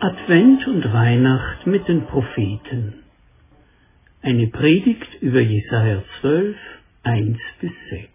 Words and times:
Advent 0.00 0.64
und 0.68 0.92
Weihnacht 0.92 1.66
mit 1.66 1.88
den 1.88 2.06
Propheten. 2.06 3.02
Eine 4.22 4.46
Predigt 4.46 5.20
über 5.20 5.40
Jesaja 5.40 6.04
12, 6.20 6.56
1 7.02 7.38
bis 7.60 7.72
6. 7.90 8.08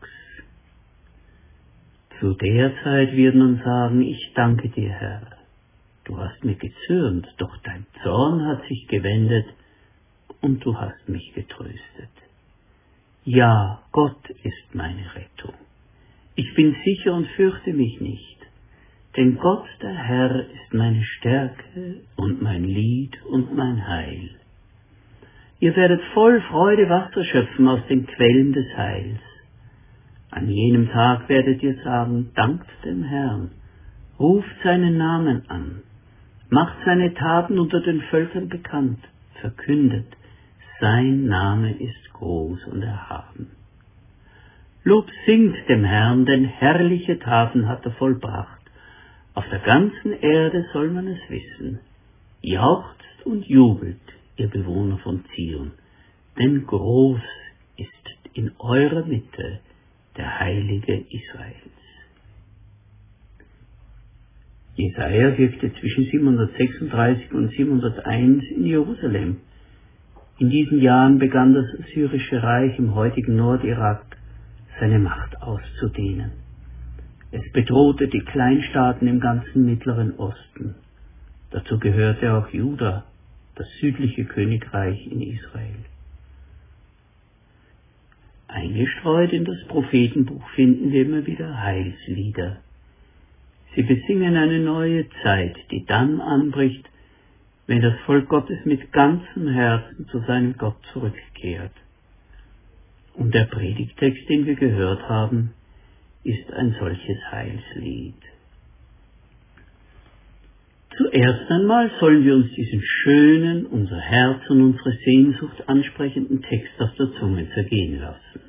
Zu 2.22 2.36
der 2.36 2.72
Zeit 2.84 3.14
wird 3.18 3.36
man 3.36 3.62
sagen, 3.66 4.02
ich 4.02 4.32
danke 4.34 4.70
dir, 4.70 4.92
Herr. 4.92 5.28
Du 6.06 6.18
hast 6.18 6.42
mir 6.46 6.56
gezürnt, 6.56 7.28
doch 7.38 7.58
dein 7.64 7.86
Zorn 8.02 8.46
hat 8.46 8.66
sich 8.70 8.88
gewendet 8.88 9.48
und 10.40 10.64
du 10.64 10.78
hast 10.78 11.10
mich 11.10 11.34
getröstet. 11.34 12.14
Ja, 13.26 13.82
Gott 13.92 14.30
ist 14.30 14.74
meine 14.74 15.04
Rettung. 15.16 15.56
Ich 16.36 16.54
bin 16.56 16.78
sicher 16.86 17.14
und 17.14 17.28
fürchte 17.36 17.74
mich 17.74 18.00
nicht 18.00 18.43
denn 19.16 19.38
Gott, 19.38 19.68
der 19.82 19.94
Herr, 19.94 20.40
ist 20.42 20.74
meine 20.74 21.04
Stärke 21.04 22.02
und 22.16 22.42
mein 22.42 22.64
Lied 22.64 23.18
und 23.26 23.56
mein 23.56 23.88
Heil. 23.88 24.30
Ihr 25.60 25.76
werdet 25.76 26.02
voll 26.14 26.42
Freude 26.42 26.90
Wasser 26.90 27.24
schöpfen 27.24 27.68
aus 27.68 27.80
den 27.88 28.06
Quellen 28.06 28.54
des 28.54 28.66
Heils. 28.76 29.22
An 30.32 30.50
jenem 30.50 30.90
Tag 30.90 31.30
werdet 31.30 31.62
ihr 31.62 31.76
sagen, 31.84 32.32
dankt 32.34 32.68
dem 32.84 33.04
Herrn, 33.04 33.52
ruft 34.20 34.56
seinen 34.64 34.98
Namen 34.98 35.44
an, 35.48 35.84
macht 36.50 36.78
seine 36.86 37.14
Taten 37.14 37.60
unter 37.60 37.82
den 37.82 38.02
Völkern 38.02 38.50
bekannt, 38.50 39.00
verkündet, 39.42 40.08
sein 40.80 41.26
Name 41.28 41.72
ist 41.72 42.14
groß 42.14 42.66
und 42.66 42.82
erhaben. 42.82 43.52
Lob 44.84 45.08
singt 45.26 45.56
dem 45.70 45.86
Herrn, 45.86 46.26
denn 46.26 46.44
herrliche 46.44 47.20
Taten 47.20 47.70
hat 47.70 47.86
er 47.86 47.92
vollbracht. 47.92 48.53
Auf 49.34 49.46
der 49.50 49.60
ganzen 49.60 50.14
Erde 50.14 50.66
soll 50.74 50.92
man 50.92 51.08
es 51.08 51.20
wissen. 51.30 51.80
Jauchzt 52.42 53.26
und 53.26 53.46
jubelt, 53.48 54.02
ihr 54.38 54.48
Bewohner 54.50 54.98
von 55.00 55.24
Zion, 55.34 55.72
denn 56.38 56.66
groß 56.66 57.22
ist 57.78 58.34
in 58.34 58.52
eurer 58.60 59.06
Mitte 59.06 59.60
der 60.18 60.40
Heilige 60.40 61.06
Israels. 61.10 61.74
Jesaja 64.76 65.38
wirkte 65.38 65.72
zwischen 65.80 66.06
736 66.06 67.32
und 67.34 67.52
701 67.52 68.44
in 68.56 68.66
Jerusalem. 68.66 69.38
In 70.40 70.50
diesen 70.50 70.82
Jahren 70.82 71.20
begann 71.20 71.54
das 71.54 71.66
syrische 71.94 72.42
Reich 72.42 72.78
im 72.80 72.96
heutigen 72.96 73.36
Nordirak 73.36 74.04
seine 74.80 75.00
Macht 75.00 75.42
auszudehnen. 75.42 76.43
Es 77.34 77.52
bedrohte 77.52 78.08
die 78.10 78.20
Kleinstaaten 78.20 79.08
im 79.08 79.20
ganzen 79.20 79.66
Mittleren 79.66 80.12
Osten. 80.18 80.76
Dazu 81.50 81.80
gehörte 81.80 82.32
auch 82.32 82.48
Juda, 82.50 83.06
das 83.56 83.68
südliche 83.82 84.26
Königreich 84.26 85.08
in 85.08 85.20
Israel. 85.20 85.84
Eingestreut 88.48 89.34
in 89.34 89.46
das 89.46 89.58
Prophetenbuch 89.68 90.48
finden 90.50 90.92
wir 90.92 91.08
immer 91.08 91.26
wieder 91.26 91.60
Heilslieder. 91.60 92.58
Sie 93.74 93.82
besingen 93.82 94.36
eine 94.38 94.60
neue 94.60 95.08
Zeit, 95.24 95.56
die 95.72 95.86
dann 95.86 96.22
anbricht, 96.22 96.88
wenn 97.66 97.82
das 97.82 98.00
Volk 98.06 98.30
Gottes 98.30 98.64
mit 98.66 98.92
ganzem 98.94 99.48
Herzen 99.48 100.08
zu 100.10 100.20
seinem 100.20 100.56
Gott 100.56 100.78
zurückkehrt. 100.94 101.74
Und 103.16 103.34
der 103.34 103.46
Predigtext, 103.46 104.30
den 104.30 104.46
wir 104.46 104.56
gehört 104.56 105.10
haben, 105.10 105.56
ist 106.24 106.52
ein 106.54 106.76
solches 106.80 107.18
Heilslied. 107.32 108.16
Zuerst 110.96 111.50
einmal 111.50 111.90
sollen 112.00 112.24
wir 112.24 112.36
uns 112.36 112.54
diesen 112.54 112.82
schönen, 112.84 113.66
unser 113.66 114.00
Herz 114.00 114.48
und 114.50 114.62
unsere 114.62 114.92
Sehnsucht 115.04 115.68
ansprechenden 115.68 116.42
Text 116.44 116.80
auf 116.80 116.94
der 117.00 117.12
Zunge 117.20 117.50
zergehen 117.54 118.00
lassen. 118.00 118.42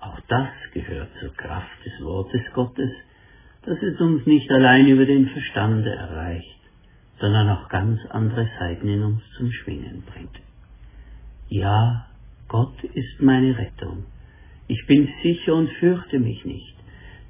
Auch 0.00 0.18
das 0.28 0.48
gehört 0.72 1.08
zur 1.20 1.32
Kraft 1.34 1.84
des 1.84 2.04
Wortes 2.04 2.42
Gottes, 2.52 2.90
dass 3.62 3.80
es 3.80 4.00
uns 4.00 4.26
nicht 4.26 4.50
allein 4.50 4.88
über 4.88 5.04
den 5.04 5.28
Verstande 5.28 5.90
erreicht, 5.90 6.60
sondern 7.20 7.48
auch 7.48 7.68
ganz 7.68 8.00
andere 8.10 8.48
Seiten 8.58 8.88
in 8.88 9.02
uns 9.02 9.22
zum 9.36 9.50
Schwingen 9.52 10.02
bringt. 10.02 10.40
Ja, 11.48 12.06
Gott 12.48 12.82
ist 12.82 13.20
meine 13.20 13.56
Rettung. 13.56 14.04
Ich 14.68 14.84
bin 14.86 15.08
sicher 15.22 15.54
und 15.54 15.70
fürchte 15.72 16.18
mich 16.18 16.44
nicht. 16.44 16.74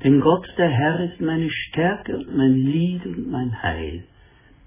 Denn 0.04 0.20
Gott, 0.20 0.46
der 0.56 0.68
Herr, 0.68 1.00
ist 1.00 1.20
meine 1.20 1.50
Stärke 1.50 2.16
und 2.16 2.36
mein 2.36 2.54
Lied 2.54 3.04
und 3.06 3.30
mein 3.30 3.62
Heil. 3.62 4.04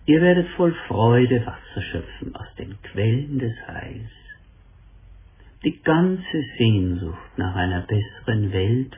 Ihr 0.05 0.21
werdet 0.21 0.47
voll 0.49 0.73
Freude 0.87 1.45
Wasser 1.45 1.81
schöpfen 1.91 2.35
aus 2.35 2.47
den 2.57 2.75
Quellen 2.81 3.39
des 3.39 3.53
Heils. 3.67 4.09
Die 5.63 5.79
ganze 5.83 6.43
Sehnsucht 6.57 7.37
nach 7.37 7.55
einer 7.55 7.81
besseren 7.81 8.51
Welt 8.53 8.97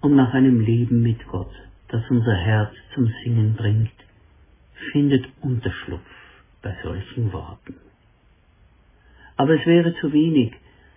und 0.00 0.16
nach 0.16 0.34
einem 0.34 0.60
Leben 0.60 1.02
mit 1.02 1.26
Gott, 1.28 1.54
das 1.88 2.02
unser 2.10 2.36
Herz 2.36 2.74
zum 2.94 3.06
Singen 3.22 3.54
bringt, 3.54 3.92
findet 4.92 5.24
Unterschlupf 5.40 6.02
bei 6.62 6.74
solchen 6.82 7.32
Worten. 7.32 7.76
Aber 9.36 9.58
es 9.58 9.64
wäre 9.66 9.94
zu 9.96 10.12
wenig, 10.12 10.52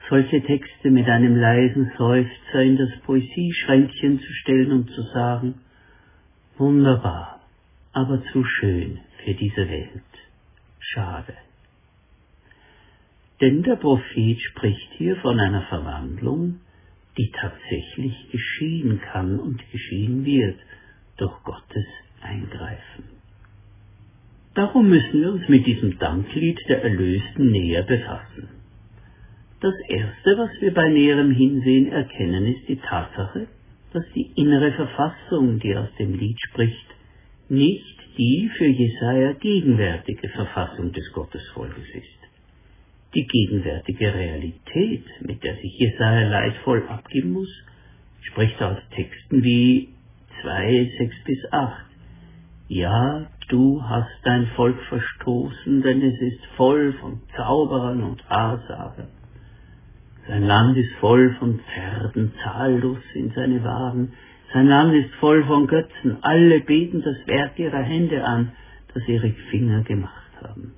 solche 0.10 0.42
Texte 0.42 0.90
mit 0.90 1.08
einem 1.08 1.36
leisen 1.36 1.92
Seufzer 1.98 2.62
in 2.62 2.78
das 2.78 2.90
Poesieschränkchen 3.06 4.20
zu 4.20 4.34
stellen 4.34 4.72
und 4.72 4.90
zu 4.92 5.02
sagen, 5.14 5.56
wunderbar, 6.58 7.42
aber 7.94 8.22
zu 8.32 8.44
schön 8.44 9.00
für 9.24 9.34
diese 9.34 9.70
Welt. 9.70 10.04
Schade. 10.80 11.34
Denn 13.42 13.64
der 13.64 13.76
Prophet 13.76 14.40
spricht 14.40 14.94
hier 14.94 15.16
von 15.18 15.40
einer 15.40 15.64
Verwandlung, 15.64 16.60
die 17.18 17.32
tatsächlich 17.32 18.32
geschehen 18.32 19.02
kann 19.12 19.40
und 19.40 19.62
geschehen 19.72 20.26
wird 20.26 20.60
durch 21.18 21.44
Gottes 21.44 21.86
Eingreifen. 22.22 23.04
Darum 24.56 24.90
müssen 24.90 25.22
wir 25.22 25.32
uns 25.34 25.48
mit 25.50 25.68
diesem 25.68 26.00
Danklied 26.00 26.60
der 26.68 26.84
Erlösten 26.84 27.52
näher 27.52 27.84
befassen. 27.84 28.57
Das 29.60 29.74
Erste, 29.88 30.38
was 30.38 30.52
wir 30.62 30.72
bei 30.72 30.88
näherem 30.90 31.32
Hinsehen 31.32 31.92
erkennen, 31.92 32.46
ist 32.46 32.68
die 32.68 32.76
Tatsache, 32.76 33.48
dass 33.92 34.04
die 34.14 34.32
innere 34.36 34.72
Verfassung, 34.74 35.58
die 35.58 35.76
aus 35.76 35.90
dem 35.98 36.14
Lied 36.14 36.38
spricht, 36.50 36.86
nicht 37.50 37.98
die 38.20 38.52
für 38.56 38.68
Jesaja 38.68 39.34
gegenwärtige 39.34 40.30
Verfassung 40.30 40.92
des 40.92 41.12
Gottesvolkes 41.12 41.86
ist. 41.96 42.18
Die 43.16 43.26
gegenwärtige 43.26 44.14
Realität, 44.14 45.06
mit 45.22 45.44
der 45.44 45.56
sich 45.56 45.74
Jesaja 45.80 46.30
leidvoll 46.30 46.88
abgeben 46.88 47.32
muss, 47.32 47.50
spricht 48.22 48.62
aus 48.62 48.78
Texten 48.94 49.44
wie 49.44 49.90
2, 50.44 50.92
6 51.00 51.16
bis 51.26 51.52
8. 51.52 51.86
Ja, 52.68 53.28
du 53.48 53.82
hast 53.82 54.20
dein 54.24 54.46
Volk 54.56 54.80
verstoßen, 54.84 55.82
denn 55.82 56.04
es 56.04 56.22
ist 56.22 56.46
voll 56.58 56.94
von 57.02 57.22
Zauberern 57.36 58.04
und 58.04 58.30
Wahrsagern. 58.30 59.17
Sein 60.28 60.44
Land 60.44 60.78
ist 60.78 60.94
voll 61.00 61.36
von 61.40 61.60
Pferden, 61.60 62.34
zahllos 62.44 63.00
sind 63.14 63.34
seine 63.34 63.64
Wagen. 63.64 64.14
Sein 64.54 64.68
Land 64.68 64.94
ist 64.94 65.14
voll 65.16 65.46
von 65.46 65.68
Götzen. 65.68 66.18
Alle 66.22 66.60
beten 66.60 67.02
das 67.02 67.16
Werk 67.28 67.58
ihrer 67.58 67.82
Hände 67.82 68.24
an, 68.24 68.52
das 68.94 69.08
ihre 69.08 69.32
Finger 69.50 69.84
gemacht 69.84 70.32
haben. 70.42 70.74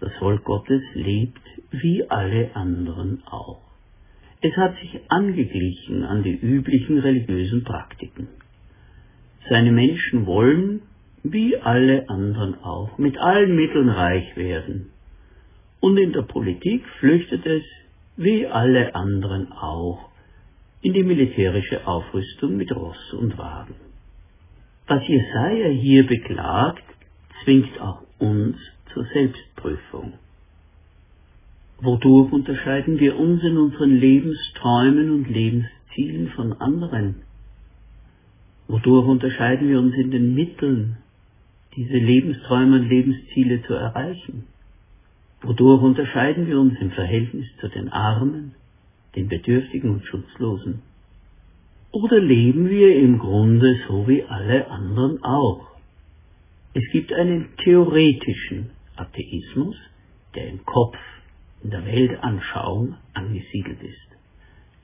Das 0.00 0.12
Volk 0.14 0.42
Gottes 0.42 0.82
lebt 0.94 1.40
wie 1.70 2.08
alle 2.10 2.56
anderen 2.56 3.22
auch. 3.26 3.60
Es 4.40 4.56
hat 4.56 4.76
sich 4.80 5.00
angeglichen 5.08 6.02
an 6.02 6.24
die 6.24 6.34
üblichen 6.34 6.98
religiösen 6.98 7.62
Praktiken. 7.62 8.26
Seine 9.48 9.70
Menschen 9.70 10.26
wollen, 10.26 10.82
wie 11.22 11.56
alle 11.56 12.08
anderen 12.08 12.56
auch, 12.64 12.98
mit 12.98 13.16
allen 13.18 13.54
Mitteln 13.54 13.88
reich 13.88 14.36
werden, 14.36 14.90
und 15.82 15.98
in 15.98 16.12
der 16.12 16.22
Politik 16.22 16.86
flüchtet 17.00 17.44
es, 17.44 17.64
wie 18.16 18.46
alle 18.46 18.94
anderen 18.94 19.50
auch, 19.50 20.10
in 20.80 20.92
die 20.92 21.02
militärische 21.02 21.86
Aufrüstung 21.86 22.56
mit 22.56 22.70
Ross 22.70 23.12
und 23.14 23.36
Wagen. 23.36 23.74
Was 24.86 25.02
Jesaja 25.08 25.68
hier 25.70 26.06
beklagt, 26.06 26.84
zwingt 27.42 27.80
auch 27.80 28.02
uns 28.20 28.56
zur 28.94 29.04
Selbstprüfung. 29.12 30.12
Wodurch 31.80 32.32
unterscheiden 32.32 33.00
wir 33.00 33.18
uns 33.18 33.42
in 33.42 33.58
unseren 33.58 33.96
Lebensträumen 33.96 35.10
und 35.10 35.28
Lebenszielen 35.28 36.28
von 36.36 36.52
anderen? 36.52 37.22
Wodurch 38.68 39.06
unterscheiden 39.08 39.68
wir 39.68 39.80
uns 39.80 39.96
in 39.96 40.12
den 40.12 40.32
Mitteln, 40.34 40.98
diese 41.74 41.96
Lebensträume 41.96 42.76
und 42.76 42.88
Lebensziele 42.88 43.62
zu 43.64 43.74
erreichen? 43.74 44.46
Wodurch 45.42 45.82
unterscheiden 45.82 46.46
wir 46.46 46.58
uns 46.60 46.78
im 46.80 46.92
Verhältnis 46.92 47.46
zu 47.60 47.68
den 47.68 47.88
Armen, 47.88 48.54
den 49.16 49.28
Bedürftigen 49.28 49.90
und 49.90 50.04
Schutzlosen? 50.06 50.82
Oder 51.90 52.20
leben 52.20 52.70
wir 52.70 52.96
im 52.96 53.18
Grunde 53.18 53.76
so 53.88 54.06
wie 54.08 54.22
alle 54.22 54.70
anderen 54.70 55.22
auch? 55.24 55.66
Es 56.74 56.84
gibt 56.92 57.12
einen 57.12 57.48
theoretischen 57.62 58.70
Atheismus, 58.96 59.76
der 60.34 60.48
im 60.48 60.64
Kopf, 60.64 60.96
in 61.62 61.70
der 61.70 61.84
Weltanschauung 61.84 62.94
angesiedelt 63.12 63.82
ist. 63.82 64.12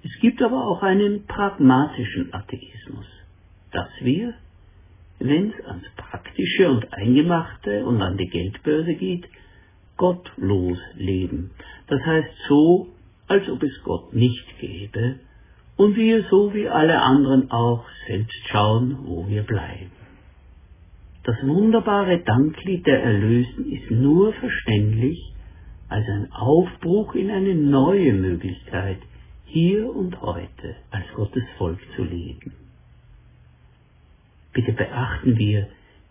Es 0.02 0.20
gibt 0.20 0.42
aber 0.42 0.66
auch 0.66 0.82
einen 0.82 1.24
pragmatischen 1.26 2.32
Atheismus, 2.34 3.06
dass 3.72 3.88
wir, 4.00 4.34
wenn 5.18 5.50
es 5.50 5.64
ans 5.64 5.88
Praktische 5.96 6.70
und 6.70 6.92
Eingemachte 6.92 7.84
und 7.86 8.02
an 8.02 8.16
die 8.16 8.28
Geldbörse 8.28 8.94
geht, 8.94 9.26
gottlos 9.98 10.78
leben. 10.96 11.50
Das 11.88 12.00
heißt 12.00 12.30
so, 12.48 12.88
als 13.26 13.46
ob 13.50 13.62
es 13.62 13.82
Gott 13.84 14.14
nicht 14.14 14.58
gäbe 14.58 15.16
und 15.76 15.96
wir 15.96 16.24
so 16.30 16.54
wie 16.54 16.68
alle 16.68 17.02
anderen 17.02 17.50
auch 17.50 17.84
selbst 18.06 18.48
schauen, 18.48 19.00
wo 19.04 19.28
wir 19.28 19.42
bleiben. 19.42 19.92
Das 21.24 21.36
wunderbare 21.42 22.20
Danklied 22.20 22.86
der 22.86 23.02
Erlösen 23.02 23.70
ist 23.70 23.90
nur 23.90 24.32
verständlich 24.32 25.34
als 25.90 26.06
ein 26.08 26.32
Aufbruch 26.32 27.14
in 27.14 27.30
eine 27.30 27.54
neue 27.54 28.14
Möglichkeit, 28.14 28.98
hier 29.44 29.94
und 29.94 30.20
heute 30.22 30.76
als 30.90 31.04
Gottes 31.14 31.44
Volk 31.58 31.78
zu 31.96 32.04
leben. 32.04 32.52
Bitte 34.52 34.72
beachten 34.72 35.36
wir, 35.36 35.68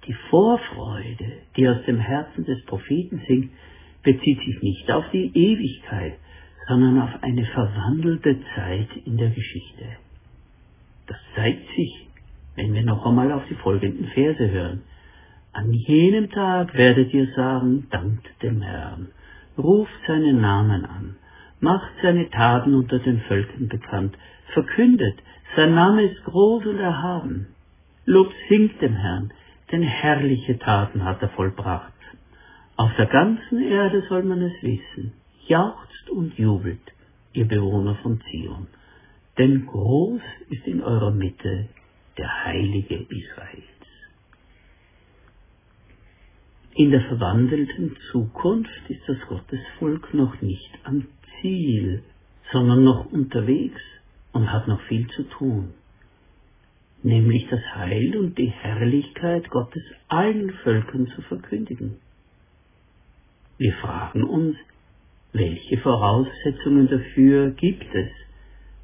die 0.08 0.16
Vorfreude, 0.30 1.34
die 1.56 1.68
aus 1.68 1.84
dem 1.86 2.00
Herzen 2.00 2.46
des 2.46 2.64
Propheten 2.66 3.22
singt, 3.28 3.52
bezieht 4.04 4.40
sich 4.40 4.62
nicht 4.62 4.90
auf 4.92 5.06
die 5.12 5.32
Ewigkeit, 5.34 6.14
sondern 6.68 7.02
auf 7.02 7.24
eine 7.24 7.46
verwandelte 7.46 8.38
Zeit 8.56 8.90
in 9.06 9.18
der 9.18 9.30
Geschichte. 9.30 9.86
Das 11.08 11.18
zeigt 11.36 11.68
sich, 11.76 12.08
wenn 12.56 12.74
wir 12.74 12.84
noch 12.84 13.06
einmal 13.06 13.32
auf 13.32 13.44
die 13.50 13.56
folgenden 13.56 14.08
Verse 14.08 14.50
hören. 14.52 14.82
An 15.54 15.72
jenem 15.74 16.30
Tag 16.30 16.74
werdet 16.76 17.14
ihr 17.14 17.28
sagen, 17.36 17.88
dankt 17.90 18.28
dem 18.44 18.62
Herrn, 18.62 19.08
ruft 19.58 19.92
seinen 20.06 20.42
Namen 20.42 20.86
an, 20.86 21.16
macht 21.60 21.92
seine 22.02 22.30
Taten 22.30 22.76
unter 22.76 23.00
den 23.00 23.22
Völkern 23.22 23.68
bekannt, 23.68 24.18
verkündet, 24.54 25.18
sein 25.56 25.74
Name 25.74 26.04
ist 26.04 26.24
groß 26.26 26.66
und 26.66 26.78
erhaben. 26.78 27.48
Lob 28.06 28.32
singt 28.50 28.82
dem 28.82 28.94
Herrn, 28.94 29.32
denn 29.72 29.82
herrliche 29.82 30.60
Taten 30.60 31.04
hat 31.04 31.22
er 31.22 31.30
vollbracht. 31.30 31.94
Auf 32.78 32.96
der 32.96 33.08
ganzen 33.08 33.60
Erde 33.60 34.04
soll 34.08 34.22
man 34.22 34.40
es 34.44 34.54
wissen. 34.62 35.14
Jauchzt 35.48 36.10
und 36.12 36.38
jubelt, 36.38 36.94
ihr 37.34 37.48
Bewohner 37.48 37.96
von 38.04 38.22
Zion, 38.30 38.68
denn 39.40 39.66
groß 39.66 40.22
ist 40.52 40.68
in 40.68 40.84
eurer 40.84 41.10
Mitte 41.10 41.70
der 42.20 42.46
Heilige 42.46 42.96
Israels. 42.96 43.64
In 46.76 46.92
der 46.92 47.02
verwandelten 47.02 47.98
Zukunft 48.12 48.90
ist 48.90 49.02
das 49.08 49.18
Gottesvolk 49.28 50.14
noch 50.14 50.40
nicht 50.44 50.70
am 50.84 51.08
Ziel, 51.42 52.04
sondern 52.52 52.84
noch 52.84 53.12
unterwegs 53.12 53.82
und 54.34 54.52
hat 54.54 54.68
noch 54.68 54.82
viel 54.82 55.08
zu 55.08 55.24
tun, 55.24 55.74
nämlich 57.02 57.48
das 57.50 57.62
Heil 57.74 58.16
und 58.18 58.38
die 58.38 58.52
Herrlichkeit 58.52 59.50
Gottes 59.50 59.82
allen 60.10 60.52
Völkern 60.64 61.08
zu 61.16 61.24
verkündigen. 61.24 62.00
Wir 63.58 63.74
fragen 63.74 64.24
uns, 64.24 64.56
welche 65.34 65.78
Voraussetzungen 65.80 66.88
dafür 66.88 67.52
gibt 67.52 67.94
es, 67.94 68.10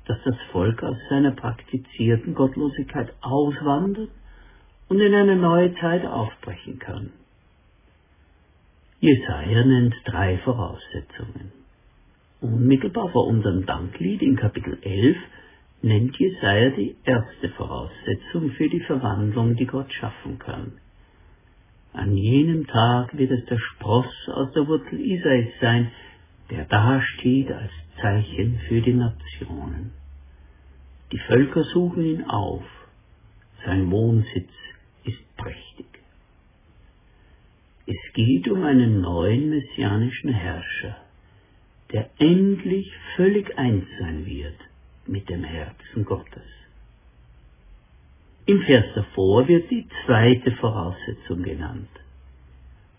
dass 0.06 0.18
das 0.26 0.36
Volk 0.52 0.84
aus 0.84 0.98
seiner 1.10 1.32
praktizierten 1.32 2.34
Gottlosigkeit 2.34 3.14
auswandert 3.22 4.10
und 4.90 5.00
in 5.00 5.14
eine 5.14 5.36
neue 5.36 5.74
Zeit 5.76 6.06
aufbrechen 6.06 6.80
kann? 6.80 7.12
Jesaja 9.00 9.64
nennt 9.66 9.96
drei 10.06 10.38
Voraussetzungen. 10.40 11.52
Unmittelbar 12.42 13.10
vor 13.10 13.28
unserem 13.28 13.66
Danklied 13.66 14.22
in 14.22 14.36
Kapitel 14.36 14.78
11 14.82 15.18
nennt 15.82 16.18
Jesaja 16.18 16.72
die 16.72 16.96
erste 17.04 17.50
Voraussetzung 17.50 18.52
für 18.52 18.70
die 18.70 18.82
Verwandlung, 18.82 19.56
die 19.56 19.66
Gott 19.68 19.92
schaffen 19.94 20.40
kann. 20.40 20.74
An 21.94 22.18
jenem 22.18 22.66
Tag 22.66 23.16
wird 23.16 23.32
es 23.32 23.46
der 23.46 23.60
Spross 23.60 24.12
aus 24.28 24.52
der 24.54 24.68
Wurzel 24.68 25.00
Isais 25.00 25.54
sein, 25.62 25.92
der 26.50 26.66
dasteht 26.66 27.52
als 27.52 27.72
Zeichen 28.02 28.60
für 28.68 28.82
die 28.82 28.94
Nationen. 28.94 29.92
Die 31.12 31.20
Völker 31.20 31.64
suchen 31.64 32.04
ihn 32.04 32.24
auf, 32.24 32.64
sein 33.64 33.90
Wohnsitz 33.92 34.50
ist 35.04 35.38
prächtig. 35.38 35.86
Es 37.86 38.14
geht 38.14 38.48
um 38.50 38.64
einen 38.64 39.02
neuen 39.02 39.50
messianischen 39.52 40.34
Herrscher, 40.34 40.98
der 41.92 42.10
endlich 42.18 42.92
völlig 43.16 43.56
eins 43.58 43.86
sein 44.00 44.26
wird 44.26 44.58
mit 45.06 45.30
dem 45.30 45.44
Herzen 45.44 46.06
Gottes. 46.06 46.63
Im 48.46 48.62
Vers 48.64 48.86
davor 48.94 49.48
wird 49.48 49.72
die 49.72 49.88
zweite 50.06 50.52
Voraussetzung 50.52 51.44
genannt. 51.44 51.90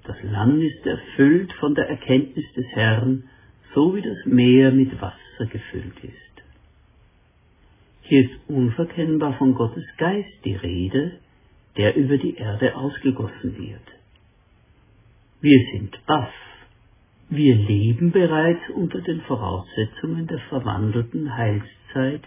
Das 0.05 0.17
Land 0.23 0.63
ist 0.63 0.87
erfüllt 0.87 1.53
von 1.55 1.75
der 1.75 1.89
Erkenntnis 1.89 2.45
des 2.55 2.67
Herrn, 2.73 3.25
so 3.75 3.95
wie 3.95 4.03
das 4.03 4.25
Meer 4.25 4.71
mit 4.71 4.99
Wasser 5.01 5.47
gefüllt 5.51 6.03
ist. 6.03 6.15
Hier 8.03 8.25
ist 8.25 8.39
unverkennbar 8.49 9.35
von 9.35 9.55
Gottes 9.55 9.85
Geist 9.99 10.45
die 10.45 10.55
Rede, 10.55 11.19
der 11.77 11.97
über 11.97 12.17
die 12.17 12.37
Erde 12.37 12.77
ausgegossen 12.77 13.59
wird. 13.59 13.81
Wir 15.41 15.61
sind 15.73 15.99
baff. 16.07 16.33
Wir 17.29 17.55
leben 17.55 18.13
bereits 18.13 18.63
unter 18.75 19.01
den 19.01 19.21
Voraussetzungen 19.23 20.27
der 20.27 20.39
verwandelten 20.51 21.37
Heilszeit, 21.37 22.23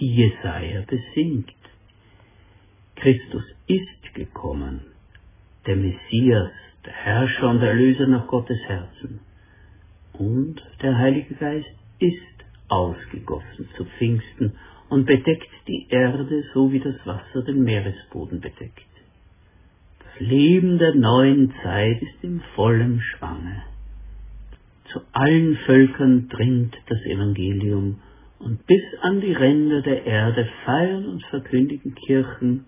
die 0.00 0.14
Jesaja 0.14 0.82
besingt. 0.86 1.57
Christus 3.00 3.44
ist 3.68 4.14
gekommen, 4.14 4.80
der 5.66 5.76
Messias, 5.76 6.50
der 6.84 6.92
Herrscher 6.92 7.48
und 7.50 7.62
Erlöser 7.62 8.08
nach 8.08 8.26
Gottes 8.26 8.58
Herzen. 8.66 9.20
Und 10.14 10.60
der 10.82 10.98
Heilige 10.98 11.34
Geist 11.36 11.68
ist 12.00 12.16
ausgegossen 12.68 13.68
zu 13.76 13.84
Pfingsten 13.84 14.54
und 14.88 15.06
bedeckt 15.06 15.48
die 15.68 15.86
Erde 15.90 16.42
so 16.52 16.72
wie 16.72 16.80
das 16.80 16.96
Wasser 17.04 17.42
den 17.42 17.62
Meeresboden 17.62 18.40
bedeckt. 18.40 18.88
Leben 20.18 20.78
der 20.78 20.96
neuen 20.96 21.54
Zeit 21.62 22.02
ist 22.02 22.24
im 22.24 22.40
vollen 22.56 23.00
Schwange. 23.00 23.62
Zu 24.92 25.00
allen 25.12 25.56
Völkern 25.66 26.28
dringt 26.28 26.76
das 26.88 26.98
Evangelium 27.02 28.00
und 28.40 28.66
bis 28.66 28.82
an 29.02 29.20
die 29.20 29.32
Ränder 29.32 29.82
der 29.82 30.04
Erde 30.04 30.48
feiern 30.64 31.06
und 31.06 31.22
verkündigen 31.26 31.94
Kirchen 31.94 32.64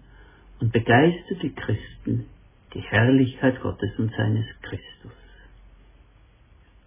und 0.60 0.72
begeisterte 0.72 1.50
Christen 1.50 2.26
die 2.74 2.80
Herrlichkeit 2.80 3.60
Gottes 3.60 3.90
und 3.98 4.12
seines 4.16 4.46
Christus. 4.62 5.12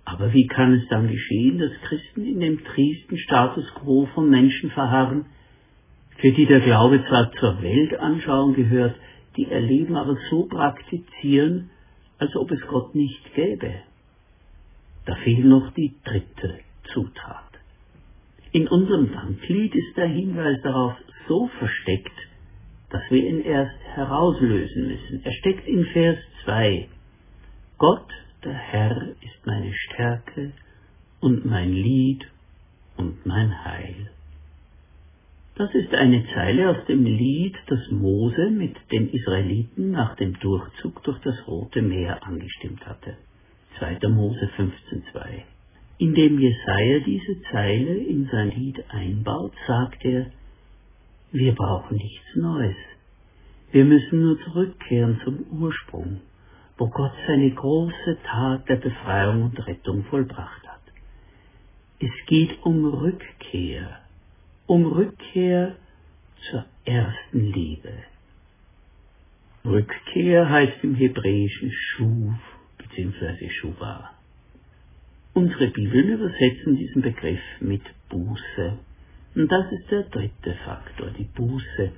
Aber 0.05 0.33
wie 0.33 0.47
kann 0.47 0.73
es 0.73 0.87
dann 0.89 1.07
geschehen, 1.07 1.59
dass 1.59 1.71
Christen 1.87 2.25
in 2.25 2.39
dem 2.39 2.63
triesten 2.63 3.17
Status 3.17 3.65
quo 3.75 4.05
von 4.13 4.29
Menschen 4.29 4.69
verharren, 4.71 5.25
für 6.17 6.31
die 6.31 6.45
der 6.45 6.59
Glaube 6.59 7.03
zwar 7.07 7.31
zur 7.33 7.61
Weltanschauung 7.61 8.53
gehört, 8.53 8.95
die 9.35 9.45
ihr 9.45 9.59
Leben 9.59 9.95
aber 9.95 10.17
so 10.29 10.45
praktizieren, 10.45 11.69
als 12.19 12.35
ob 12.35 12.51
es 12.51 12.61
Gott 12.67 12.93
nicht 12.95 13.33
gäbe. 13.33 13.73
Da 15.05 15.15
fehlt 15.15 15.45
noch 15.45 15.73
die 15.73 15.95
dritte 16.03 16.59
Zutat. 16.93 17.43
In 18.51 18.67
unserem 18.67 19.11
Danklied 19.11 19.73
ist 19.73 19.97
der 19.97 20.07
Hinweis 20.07 20.61
darauf 20.61 20.93
so 21.27 21.47
versteckt, 21.59 22.11
dass 22.93 23.09
wir 23.09 23.27
ihn 23.27 23.41
erst 23.41 23.75
herauslösen 23.95 24.87
müssen. 24.87 25.21
Er 25.25 25.31
steckt 25.33 25.67
in 25.67 25.83
Vers 25.85 26.19
2. 26.45 26.87
Gott, 27.79 28.07
der 28.43 28.53
Herr, 28.53 29.07
ist 29.19 29.45
meine 29.45 29.73
Stärke 29.73 30.51
und 31.19 31.43
mein 31.43 31.73
Lied 31.73 32.23
und 32.95 33.25
mein 33.25 33.65
Heil. 33.65 34.11
Das 35.55 35.73
ist 35.73 35.91
eine 35.95 36.23
Zeile 36.35 36.69
aus 36.69 36.85
dem 36.87 37.03
Lied, 37.03 37.55
das 37.65 37.79
Mose 37.89 38.51
mit 38.51 38.75
den 38.91 39.09
Israeliten 39.09 39.89
nach 39.89 40.15
dem 40.15 40.37
Durchzug 40.39 41.01
durch 41.03 41.19
das 41.21 41.47
Rote 41.47 41.81
Meer 41.81 42.23
angestimmt 42.23 42.85
hatte. 42.85 43.17
2. 43.79 44.07
Mose 44.09 44.51
15,2. 44.55 45.41
Indem 45.97 46.37
Jesaja 46.37 46.99
diese 46.99 47.41
Zeile 47.51 47.95
in 47.95 48.29
sein 48.31 48.51
Lied 48.51 48.83
einbaut, 48.89 49.53
sagt 49.65 50.05
er, 50.05 50.27
wir 51.33 51.53
brauchen 51.53 51.97
nichts 51.97 52.35
Neues. 52.35 52.77
Wir 53.73 53.83
müssen 53.83 54.21
nur 54.21 54.39
zurückkehren 54.39 55.19
zum 55.25 55.61
Ursprung, 55.61 56.21
wo 56.77 56.87
Gott 56.87 57.13
seine 57.27 57.51
große 57.51 58.17
Tat 58.23 58.69
der 58.69 58.77
Befreiung 58.77 59.43
und 59.43 59.67
Rettung 59.67 60.05
vollbracht 60.05 60.65
hat. 60.65 60.81
Es 61.99 62.11
geht 62.27 62.63
um 62.63 62.85
Rückkehr 62.85 63.99
um 64.65 64.85
Rückkehr 64.85 65.75
zur 66.49 66.65
ersten 66.85 67.51
Liebe. 67.51 67.93
Rückkehr 69.65 70.49
heißt 70.49 70.83
im 70.83 70.95
Hebräischen 70.95 71.71
Schuv 71.71 72.33
bzw. 72.77 73.49
Shuva. 73.49 74.11
Unsere 75.33 75.67
Bibeln 75.67 76.09
übersetzen 76.09 76.77
diesen 76.77 77.01
Begriff 77.01 77.41
mit 77.59 77.81
Buße. 78.09 78.77
Und 79.35 79.51
das 79.51 79.71
ist 79.71 79.89
der 79.89 80.03
dritte 80.03 80.53
Faktor, 80.65 81.09
die 81.17 81.23
Buße. 81.23 81.91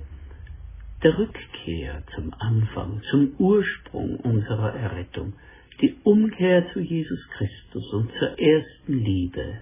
Der 1.02 1.18
Rückkehr 1.18 2.02
zum 2.14 2.32
Anfang, 2.38 3.02
zum 3.10 3.34
Ursprung 3.38 4.16
unserer 4.16 4.74
Errettung, 4.74 5.34
die 5.82 5.94
Umkehr 6.04 6.72
zu 6.72 6.80
Jesus 6.80 7.20
Christus 7.36 7.92
und 7.92 8.10
zur 8.18 8.38
ersten 8.38 9.04
Liebe. 9.04 9.60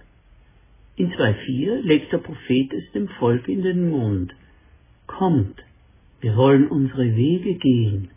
In 0.95 1.11
2.4 1.11 1.81
legt 1.81 2.13
der 2.13 2.19
Prophet 2.19 2.71
es 2.71 2.89
dem 2.93 3.09
Volk 3.19 3.49
in 3.49 3.63
den 3.63 3.89
Mund. 3.89 4.33
Kommt, 5.07 5.61
wir 6.21 6.37
wollen 6.37 6.69
unsere 6.69 7.15
Wege 7.15 7.55
gehen 7.55 8.09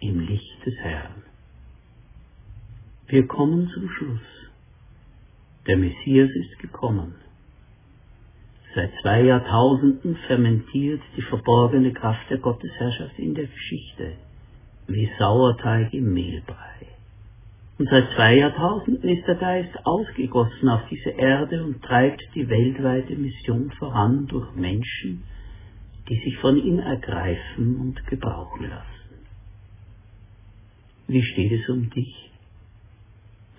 im 0.00 0.20
Licht 0.20 0.64
des 0.64 0.74
Herrn. 0.76 1.22
Wir 3.08 3.26
kommen 3.26 3.68
zum 3.74 3.90
Schluss. 3.90 4.50
Der 5.66 5.76
Messias 5.76 6.30
ist 6.30 6.58
gekommen. 6.58 7.14
Seit 8.74 8.90
zwei 9.02 9.22
Jahrtausenden 9.22 10.16
fermentiert 10.26 11.00
die 11.16 11.22
verborgene 11.22 11.92
Kraft 11.92 12.28
der 12.28 12.38
Gottesherrschaft 12.38 13.16
in 13.18 13.34
der 13.34 13.46
Geschichte, 13.46 14.14
wie 14.88 15.08
Sauerteig 15.16 15.94
im 15.94 16.12
Mehlbrei. 16.12 16.88
Und 17.78 17.88
seit 17.88 18.08
zwei 18.16 18.36
Jahrtausenden 18.36 19.08
ist 19.08 19.26
der 19.28 19.36
Geist 19.36 19.70
ausgegossen 19.84 20.68
auf 20.68 20.82
diese 20.90 21.10
Erde 21.10 21.62
und 21.62 21.82
treibt 21.82 22.22
die 22.34 22.48
weltweite 22.48 23.14
Mission 23.14 23.70
voran 23.78 24.26
durch 24.26 24.52
Menschen, 24.56 25.22
die 26.08 26.16
sich 26.16 26.36
von 26.38 26.56
ihm 26.56 26.80
ergreifen 26.80 27.76
und 27.76 28.06
gebrauchen 28.08 28.68
lassen. 28.68 29.26
Wie 31.06 31.22
steht 31.22 31.52
es 31.52 31.68
um 31.68 31.90
dich? 31.90 32.30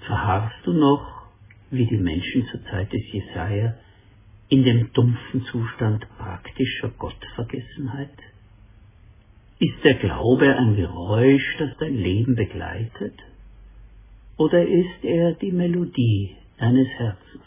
Verharrst 0.01 0.65
du 0.65 0.73
noch 0.73 1.23
wie 1.71 1.85
die 1.85 1.97
Menschen 1.97 2.45
zur 2.47 2.63
Zeit 2.65 2.91
des 2.91 3.01
Jesaja, 3.11 3.75
in 4.49 4.63
dem 4.63 4.91
dumpfen 4.93 5.43
Zustand 5.51 6.05
praktischer 6.17 6.89
Gottvergessenheit? 6.89 8.17
Ist 9.59 9.83
der 9.83 9.95
Glaube 9.95 10.55
ein 10.55 10.75
Geräusch, 10.75 11.55
das 11.57 11.75
dein 11.79 11.95
Leben 11.95 12.35
begleitet? 12.35 13.17
Oder 14.37 14.67
ist 14.67 15.03
er 15.03 15.33
die 15.33 15.51
Melodie 15.51 16.35
deines 16.57 16.89
Herzens? 16.89 17.43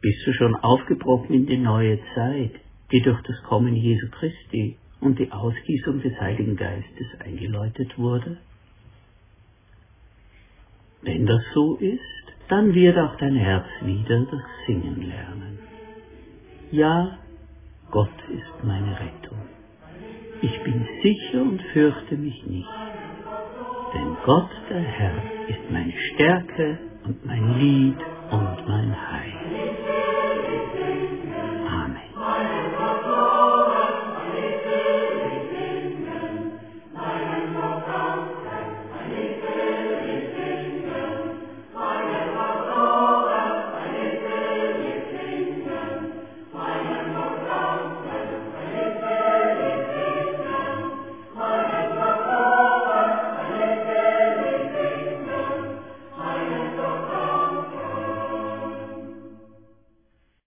Bist 0.00 0.26
du 0.26 0.32
schon 0.32 0.54
aufgebrochen 0.56 1.34
in 1.34 1.46
die 1.46 1.58
neue 1.58 1.98
Zeit, 2.14 2.52
die 2.92 3.02
durch 3.02 3.20
das 3.22 3.42
Kommen 3.42 3.76
Jesu 3.76 4.08
Christi 4.10 4.76
und 5.00 5.18
die 5.18 5.30
Ausgießung 5.30 6.00
des 6.00 6.18
Heiligen 6.18 6.56
Geistes 6.56 7.06
eingeläutet 7.20 7.98
wurde? 7.98 8.38
Wenn 11.02 11.26
das 11.26 11.42
so 11.52 11.76
ist, 11.76 12.23
dann 12.54 12.72
wird 12.72 12.96
auch 12.96 13.16
dein 13.16 13.34
Herz 13.34 13.66
wieder 13.82 14.20
das 14.30 14.40
Singen 14.64 15.08
lernen. 15.08 15.58
Ja, 16.70 17.18
Gott 17.90 18.16
ist 18.28 18.64
meine 18.64 18.92
Rettung. 18.92 19.38
Ich 20.40 20.62
bin 20.62 20.86
sicher 21.02 21.42
und 21.42 21.60
fürchte 21.72 22.16
mich 22.16 22.46
nicht, 22.46 22.68
denn 23.92 24.16
Gott, 24.24 24.50
der 24.70 24.82
Herr, 24.82 25.16
ist 25.48 25.68
meine 25.68 25.92
Stärke 26.12 26.78
und 27.04 27.26
mein 27.26 27.58
Lied 27.58 27.98
und 28.30 28.68
mein 28.68 28.94
Heil. 29.10 30.03